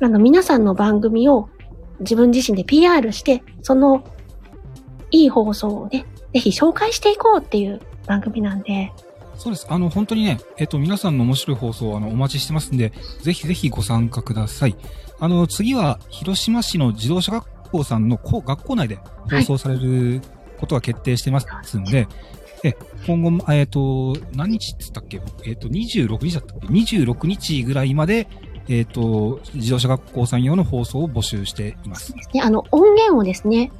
[0.00, 1.48] あの、皆さんの番組を
[2.00, 4.04] 自分自身で PR して、その、
[5.10, 8.92] いい放送をね、ぜひ紹介していこうっていう番組なんで、
[9.42, 9.66] そうです。
[9.68, 14.76] あの、本当にね、えっと、皆さんの面白い放送、あの、お待ちしてますんで、ぜひぜひご参加ください。
[15.18, 20.22] あの、次は、広島市の自動車学校さんの校学校内で放送される
[20.60, 22.06] ことが決定してますんで、
[22.62, 25.20] え、今後も、えっ、と、何日って言ったっけ？
[25.50, 28.28] えっ、と、26日だったっけ ?26 日ぐらいまで、
[28.68, 32.14] えっ、と、自動車学校さん用の放送を募集しています。
[32.32, 33.72] で、あの、音源をですね、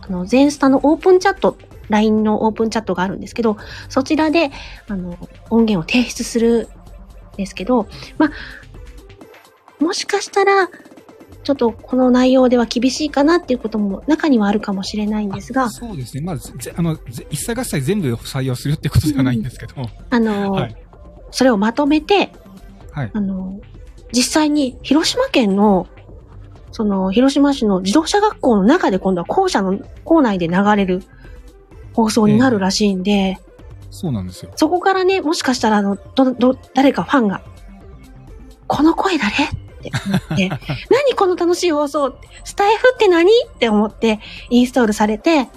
[0.00, 1.58] あの、全スタのオープンチャット、
[1.90, 3.56] LINE のオープンチャットがあるんですけど、
[3.88, 4.50] そちらで、
[4.88, 5.18] あの、
[5.50, 6.68] 音源を提出する
[7.34, 10.68] んですけど、まあ、もしかしたら、
[11.42, 16.22] ちょっとこの内容では厳しいかなっていうことも中にはあるかもしれないんですが、そうですね。
[16.22, 19.74] まあ、ぜあの、ぜ一切合切全部採用するってことではないんですけど、
[20.10, 20.76] あの、はい
[21.30, 22.32] それをまとめて、
[22.92, 23.10] はい。
[23.12, 23.60] あの、
[24.12, 25.86] 実際に広島県の、
[26.72, 31.02] その、広島市の自動車学校の中で今度は校舎の、校内で流れる
[32.04, 33.38] 放送になるらしいんで、
[33.90, 34.52] そうなんですよ。
[34.56, 37.42] そこからね、もしかしたらあの、ど、ど、誰かファンが、
[38.66, 39.30] この声誰？
[39.30, 40.48] って思って、
[40.90, 43.30] 何この楽しい放送ってスタイフって何？
[43.30, 45.48] って思ってインストールされて、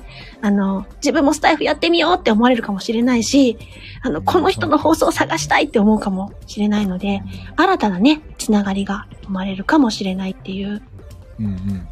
[0.41, 3.58] あの、自分もスタイフやってみようって思われるかもしれないし、
[4.01, 7.21] あの、この人の放送を探したいって思うかもしれないので、
[7.56, 10.82] 新たなね、つながりが生まれるかもしれないっていう、
[11.39, 11.88] うんうん。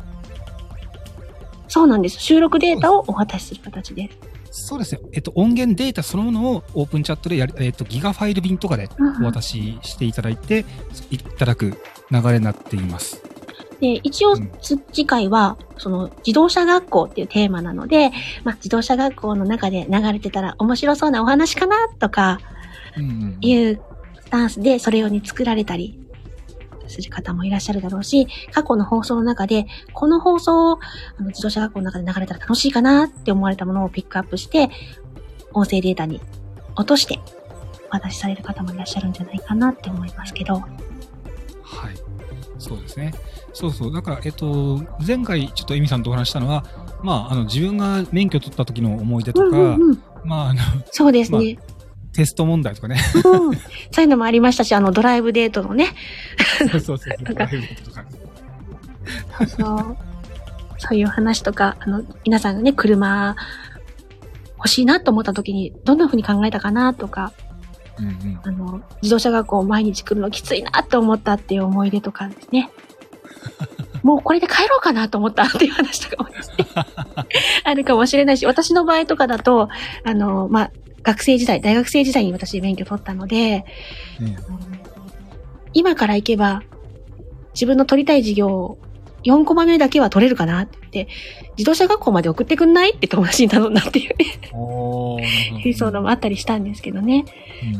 [1.72, 2.20] そうなんです。
[2.20, 4.10] 収録データをお渡しする形で
[4.52, 4.68] す。
[4.68, 5.02] そうですね。
[5.14, 8.90] えっと、音源データそのものをオープンチャットでやり、えっと、ギガファイル便とかで
[9.22, 10.66] お渡ししていただいて、
[11.12, 11.78] いただく
[12.12, 13.24] 流れになっています。
[13.80, 14.36] で、一応
[14.92, 18.12] 次回は、その、自動車学校っていうテーマなので、
[18.44, 22.42] まあ、自動車学校の中で流れてたら面白そうなお話かなとか
[22.98, 23.38] うんうん。
[23.40, 23.82] いう
[24.20, 25.98] スタンスで、それ用に作られたり
[26.92, 30.80] する方もいらっしゃるだろうし、過去の放送の中で、この放送を
[31.18, 34.70] あの自動車学校の中で流れたら楽しいかなって思われたものをピックアップして、
[35.54, 36.22] 音声データに
[36.76, 37.20] 落として、
[37.90, 40.56] お渡しされる方もいらっしゃるんじゃないかなって思いますけど。
[40.56, 40.68] はい。
[42.58, 43.14] そうですね。
[43.54, 43.94] そうそう。
[43.94, 46.64] だから、えっと、前回ちょっとエミさんとお話ししたのは、
[47.04, 51.58] まあ、あの、自分が免許取った時の思い出とか、うんうんうん、まあ、あの、そうですね。
[52.14, 52.98] テスト問題とかね。
[53.16, 55.88] うん、そういうのもありましたし、あの、ドライブデートのね、
[56.72, 57.24] そうそうそう。
[57.24, 58.06] なんかプライベートとか
[59.48, 59.98] そう
[60.78, 63.36] そういう話とか、あの、皆さんがね、車
[64.58, 67.34] 欲しいなと思った時に、どんな風に考えたかなとか、
[68.00, 68.40] うんうん。
[68.44, 72.72] あの、自動車学校毎日来るのきついなって思ったっていう思い出とかですね。
[74.02, 76.66] もうこれで帰ろうかなと思ったっていう話とかもですね、
[77.64, 79.70] あるかもしれないし、私の場合とかだと、
[80.04, 80.72] あの、まあ、
[81.04, 83.66] 学生時代、大学生時代に私免許取ったので、ね
[85.74, 86.64] 今から行けば、
[87.54, 88.78] 自分の取りたい授業、
[89.24, 91.14] 4コマ目だけは取れるかなって言って、
[91.58, 94.16] 自動車学校まで送ってくんないって友達に頼んだっていう。
[95.60, 97.26] エピソードもあったりしたんですけどね。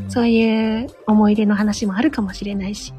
[0.04, 2.94] うんそういう思い出の話もあるかもしれないし。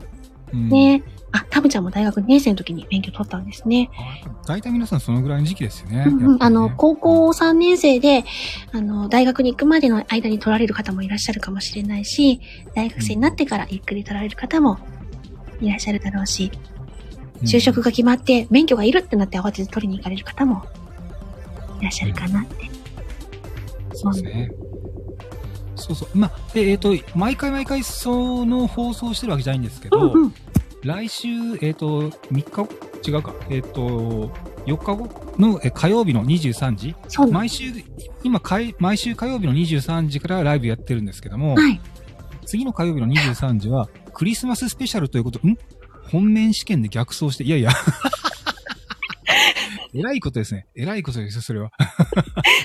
[0.53, 1.03] うんね。
[1.33, 3.89] あ、タムちゃんも大学2年生の時に免許取ったんですね。
[3.97, 6.05] あ大体皆さんそのぐらいの時期ですよね。
[6.07, 8.23] うんうんねあの、高校3年生で、
[8.71, 12.39] あの、大学に行くまでの間に取られる方もいらっしゃるかもしれないし、
[12.75, 14.77] 大学生になってからゆっくり取られる方も
[15.59, 16.51] いらっしゃるだろうし、
[17.41, 20.63] 就職が決まって免許がいるってなって慌てて取りに行かれる方も
[21.79, 22.69] いらっしゃるかなって。
[23.93, 24.51] そうですね。
[25.75, 26.17] そうそう。
[26.17, 30.33] まあ、で、えっ、と、毎回毎回その放送してるわけじゃないんですけど、うんうん。
[30.83, 31.27] 来週、
[31.61, 32.69] えっ、と、3日後？
[33.07, 33.33] 違うか。
[33.49, 34.29] えっ、と、
[34.65, 35.09] 4日後？
[35.39, 36.95] のえ火曜日の23時？
[37.31, 37.71] 毎週、
[38.23, 41.79] 今かい、毎週火曜日の23時からライブやってるんですけども、はい。
[42.45, 45.57] 次の火曜日の23時は、クリスマススペシャルということ、ん？
[46.11, 47.71] 本面試験で逆走して、いやいや。
[49.95, 50.65] えらいことですね。
[50.75, 51.69] えらいことですよ、それは。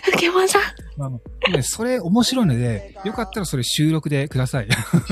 [0.03, 0.63] ふけもんさん。
[1.01, 1.21] あの、
[1.53, 4.69] ね、それ面白いので、よかったらそれ収録でください。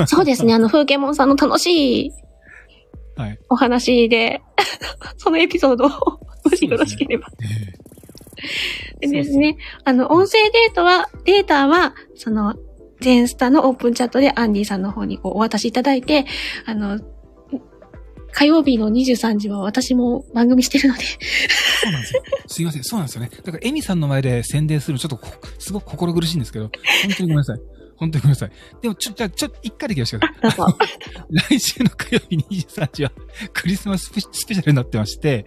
[0.07, 2.13] そうですね、あの、ふうけもんさんの楽しい
[3.17, 3.39] はい。
[3.49, 4.43] お話で、
[5.17, 7.29] そのエピソードを、もしよろしければ。
[9.01, 12.55] でですね、あの、音声データは、データは、その、
[13.01, 16.25] 全スタのオープンチャットでアンディさんの方にこうお渡しいただいて、
[16.65, 16.99] あの、
[18.33, 22.23] 火曜日の23時は私も番組してるので、そうなんですよ。
[22.47, 23.31] すいません、そうなんですよね。
[23.45, 26.71] だから、エミさんの前で宣伝するのちょっとこ、すごく心苦しいんですけど、
[27.03, 27.59] 本当にごめんなさい。
[27.97, 28.51] 本当にごめんなさい。
[28.81, 30.75] でも、ちょ、じゃあ、ちょ、一回だけよろしください。
[31.59, 33.13] 来週の火曜日23日は、
[33.53, 35.47] クリスマススペシャルになってまして、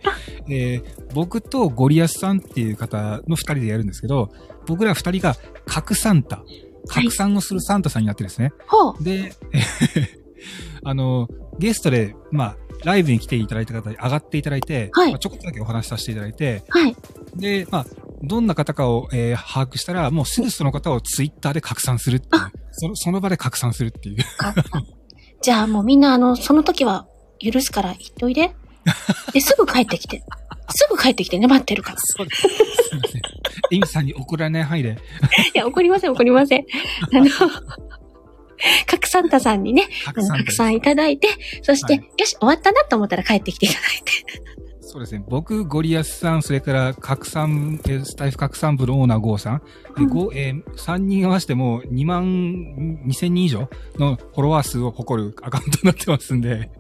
[0.50, 4.32] えー、僕とゴリアスさんっていう方の二人でやるんですけど、
[4.66, 5.36] 僕ら二人が、
[5.66, 6.44] 核サンタ、
[6.88, 8.52] 核酸をするサンタさんになってですね。
[8.68, 9.04] ほう。
[9.04, 9.60] で、え
[10.16, 10.20] ー
[10.84, 16.96] あの、ゲストで、まあ、ライブに来ていただいた方に上がっていただいて、はいまあちょこっとだけお話しさせていただいて、はい。
[17.36, 17.86] で、まあ、
[18.22, 22.52] どんな方かを、えー把握したら、もうすぐその方をツイッターで拡散するっていうあ。
[22.72, 24.18] そのその場で拡散するっていう。
[25.42, 27.08] じゃあもうみんなあの、その時は
[27.40, 28.52] 許すから言っておいで。
[29.34, 30.24] で、すぐ帰ってきて。
[30.70, 31.98] すぐ帰ってきてね、待ってるから。
[32.00, 32.42] そうです。
[32.42, 33.22] すいません。
[33.72, 34.98] エミさんに怒られない範囲で、
[35.54, 36.66] いや、怒りません、怒りません。
[37.14, 37.26] あの、
[38.86, 41.30] 拡散タさんにね、拡散いただいて、
[41.62, 44.12] そして、はいよし、終わったなと思ったら帰ってきていただいて。
[44.90, 45.24] そうですね。
[45.28, 49.62] 僕、ゴリアスさん、それから、拡散、えースタイフ拡散部のオーナーゴーさん、
[50.00, 56.72] えうんえー3人合わせても2万2000人以上のフォロワー数を誇るアカウントになってますんで、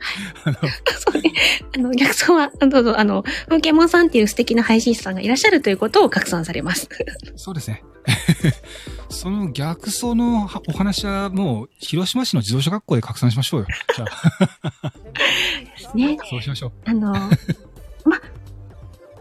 [0.44, 1.34] あの、そうね。
[1.76, 6.90] あの、逆走は、あどうぞ、あの、風景モンさんっていう素敵な配信者さんがいらっしゃるということを拡散されます。
[7.36, 7.84] そうですね。
[9.10, 13.68] その逆走のはお話はもう、広島市の自動車学校で拡散しましょうよ。
[13.96, 14.90] じゃあ、
[15.78, 16.18] ですね。
[16.28, 16.72] そうしましょう。
[16.86, 17.30] あの、ま、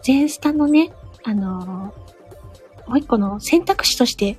[0.09, 0.91] 全スタのね、
[1.23, 1.93] あの、
[2.87, 4.37] もう一個の選択肢として、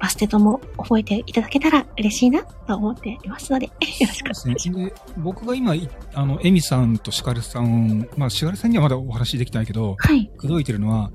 [0.00, 4.94] バステとも覚えていただけたら嬉しいなと思っていますので、 よろしくお願いします。
[5.18, 10.28] 僕が今、いあの、エミさんとシカルさん、まあ、シカルさんにはまだお話できてないけど、はい。
[10.36, 11.12] 口説いてるのは、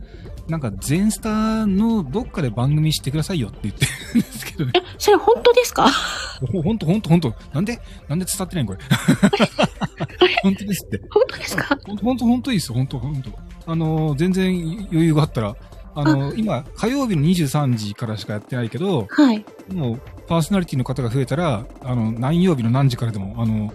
[0.48, 4.72] なんか、全スターのどっかで番組してくださいよって言ってるんですけどね。
[4.76, 5.90] え、それ本当ですか？
[6.52, 7.34] ほほんと ほんとほんと。
[7.54, 7.80] なんで
[8.10, 8.84] なんで伝わってないのこれ？
[10.44, 11.02] 本当ですって。
[11.10, 11.78] 本当ですか？
[11.86, 12.76] ほんとほんとほんといいですよ。
[12.76, 13.32] ほんとほんと。
[13.66, 15.56] あのー、全然余裕があったら、
[15.96, 19.46] あのー、今、火曜日の23時からしかやってないけど、はい。
[19.72, 23.72] もう、パーソナリティの方が増えたら、あの、何曜日の何時からでも、あの、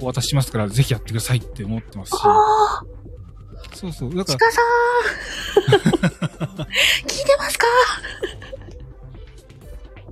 [0.00, 2.20] お渡ししますから、ぜひやってくださいって思ってますし。
[2.24, 2.84] ああ、
[3.74, 4.14] そうそう。
[4.14, 4.64] だから、ちかさん
[7.06, 7.66] 聞いてますか？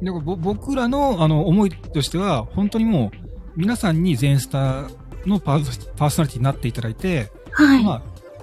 [0.03, 3.19] だからぼ僕らの、あの、思いとしては、本当にもう、
[3.57, 4.89] 皆さんに全スタ
[5.27, 7.85] のパーソナリティになっていただいて、はい。
[7.85, 8.03] まあ、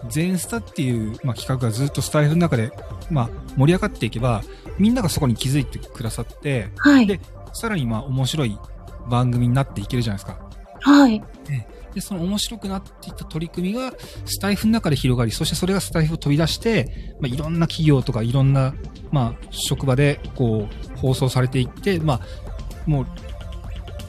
[0.10, 2.71] 全スタっていう、まあ、企画がずっとスタイフの中で、
[3.10, 4.43] まあ、盛り上がっていけば、
[4.77, 7.08] みんながそこに気づいてくださって、はい。
[7.08, 7.19] で
[7.53, 8.58] さらにまあ、面白い
[9.10, 10.39] 番組になっていけるじゃないですか。
[10.82, 11.21] はい。
[11.93, 13.93] で、その面白くなっていった取り組みが、
[14.25, 18.73] スタイフの中で広がり、そしてそれがスタイフを飛び出して、まあ、いろんな企業とかいろんな、
[19.12, 22.19] まあ、職場で、こう、放送されていって、まあ、
[22.86, 23.06] もう、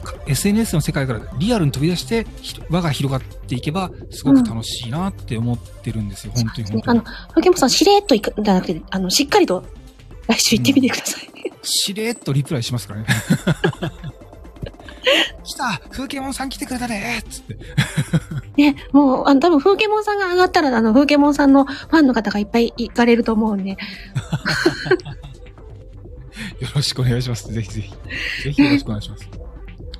[0.03, 9.63] か SNS の世界からリアルに飛び出して、ひ輪が広がっていけば、すごく楽しいなって思ってるんですよ、本当に本当にあの。、ふけもさん、しれーっといくんじゃなくて、あの、しっかりと、
[10.27, 11.29] 来週行ってみてください。
[11.63, 13.07] しれーっとリプライしますからね。
[15.43, 17.57] 来た風景モンさん来てくれたねつって。
[18.57, 23.77] ね、もう、あの、多分、風景モンさんが上がったら、あの、風景モンさんのファンの方がいっぱい行かれると思うんで、よ
[26.75, 27.51] ろしくお願いします。
[27.51, 27.91] ぜひぜひ。
[28.43, 29.29] ぜひよろしくお願いします。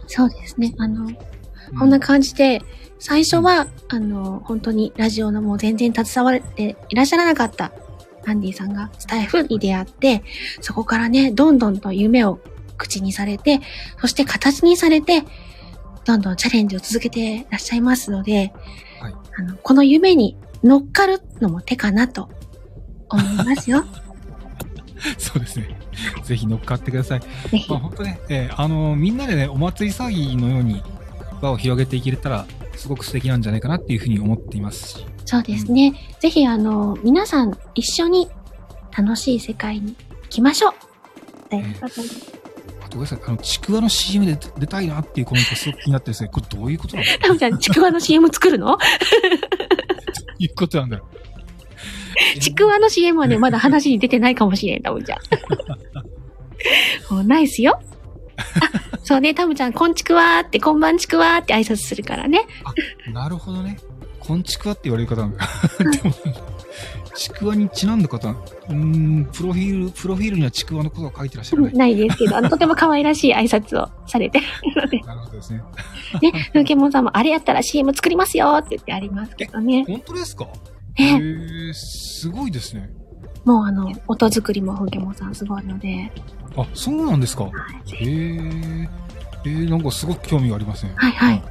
[0.08, 0.74] そうですね。
[0.78, 1.18] あの、う
[1.80, 2.62] こんな感じで、
[3.00, 7.72] 最初は、あの、本当にラジオのもう全然携われていらっしゃらなかった
[8.28, 10.24] アンディさんがスタイフに出会って、
[10.62, 12.40] そこからね、どんどんと夢を
[12.82, 13.62] 口にされて、
[14.00, 15.24] そして形にされて、
[16.04, 18.52] どんどんチャレンジを続けていらっしゃいますので、
[19.00, 22.30] はいあの、この夢に乗っかるのも手かなと
[23.10, 23.86] 思いますよ。
[25.18, 25.78] そうですね。
[26.24, 27.22] ぜひ乗っかってください。
[27.68, 27.80] まあ、。
[27.80, 30.82] 本当ね、えーあのーみんなでね、お祭り騒ぎのように
[31.42, 35.06] 輪を広げていけたら、すごく素敵なんじゃないかなっていうふうに思っていますし。
[35.26, 35.94] そうですね。
[36.20, 38.30] ぜひ、あの、皆さん一緒に
[38.96, 40.74] 楽しい世界に行きましょう。
[41.50, 42.41] ということであと
[42.92, 46.30] ごめんなさい、あの、ちくわの CM で出たいなっていうコメントすごく気になってですね。
[46.30, 47.08] これどういうことなの？
[47.10, 48.74] どタムちゃん、ちくわの CM 作るの？
[48.74, 48.78] う
[50.40, 51.08] いうことなんだろ
[52.38, 52.40] う。
[52.40, 55.20] ちくわの CM はね、まだ話に出てないかもしれん、タムちゃん。
[57.14, 57.80] もうナイスよ。
[58.38, 58.44] あ、
[59.04, 62.46] そうね、タムちゃん、こんちくわーって、こんばんちくわーって挨拶するからね。
[63.14, 63.78] なるほどね。
[64.20, 65.48] こんちくわって言われる方なんだ。
[67.16, 71.72] ちくわにちなんだ方、うーん、プロフィール、プロフィールにはちくわのことを書いてらっしゃるね。
[71.72, 74.46] ないですけど、 あの、とても可愛らしい挨拶をされてる
[74.76, 75.62] ので、 なるほどですね。
[76.22, 79.86] ね、風景モンさんもあれやったら CM 作りますよって言ってありますけどね。
[79.88, 80.48] 本当ですか？
[81.00, 82.90] え、すごいですね。
[83.46, 86.12] もうあの、音作りも風景モンさんすごいので、
[86.58, 87.46] あ、そうなんですか。
[87.46, 87.52] はい
[87.96, 88.90] へえ。
[89.44, 90.92] えー、なんかすごく興味がありますね。
[90.98, 91.42] はいはい。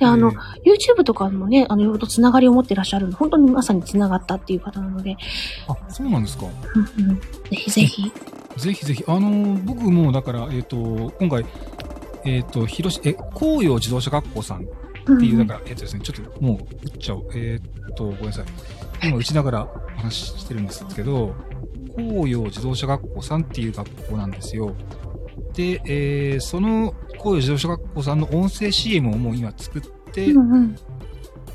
[0.00, 5.16] で、あの、えー YouTube とかもね、あの、いろいろとつながりを持ってらっしゃるの、本当にまさにつながったっていう方なので、
[5.68, 6.46] あ、そうなんですか。
[6.46, 8.12] うんうん、ぜひぜひ。
[8.56, 11.44] ぜひぜひ、あのー僕もだから、えっ、と、今回、
[12.24, 14.64] えっ、と、広し、え、紅葉自動車学校さんっ
[15.18, 17.28] ていう、だから、えっ、とですね、ちょっともう打っちゃおう。
[17.34, 18.44] えっ、と、ごめんなさい。
[19.02, 21.34] 今打ちながらお話ししてるんですけど、
[21.94, 24.74] 紅葉自動車学校さんっていう学校なんですよ。
[25.54, 30.76] で、えー、その紅葉自動車学校さんの音声 CM をもう今作って、うんうん。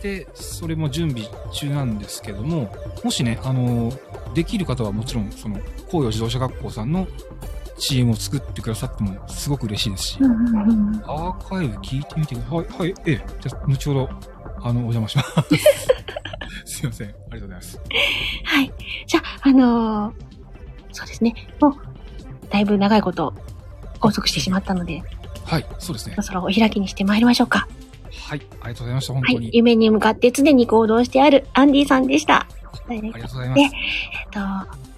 [0.02, 2.72] で、それも準備中なんですけども、
[3.04, 3.92] もしね、あの、
[4.34, 5.56] できる方はもちろん、その、
[5.88, 7.08] 紅葉自動車学校さんの
[7.78, 11.04] CM を作ってくださってもすごく嬉しいですし、うんうんうん。
[11.06, 12.58] アーカイブ聞いてみてください。
[12.58, 13.26] はい、はい、ええ。
[13.42, 14.10] じゃあ、後ほど、
[14.62, 15.32] あの、お邪魔します。
[16.66, 17.08] すいません。
[17.08, 17.82] ありがとうございます。
[18.44, 18.74] はい。
[19.08, 20.36] じゃあ、あのー
[20.96, 21.36] そうですね。
[21.60, 21.74] もう、
[22.50, 23.34] だいぶ長いこと、
[24.00, 25.04] 拘束してしまったので、
[25.46, 26.24] はい、そうですねそろ。
[26.24, 27.68] そろお開きにして参りましょうか。
[28.28, 29.14] はい、ありがとうございました。
[29.14, 29.50] 本はい当に。。
[29.54, 32.48] 夢に向かって常に行動してあるアンディさんでした。
[32.88, 33.62] はいありがとうございます。
[33.62, 33.70] えっ
[34.32, 34.40] と、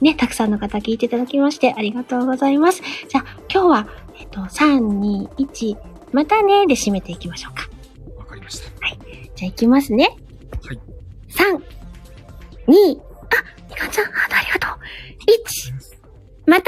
[0.01, 2.81] ね、たくさんの方聞いていただきましてありがとうございます。
[3.07, 3.87] じゃあ、今日は、
[4.19, 5.77] えっと、3、2、1、
[6.11, 7.69] またねで締めていきましょうか。
[8.17, 8.69] わかりました。
[9.35, 10.15] じゃあ、いきますね。
[10.63, 10.79] はい。
[11.29, 11.55] 3、
[12.67, 13.03] 2、あ、
[13.69, 14.79] みかんちゃん、ハートありがとう。
[16.47, 16.67] 1、またね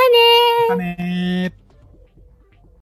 [0.67, 1.68] ーまたねー。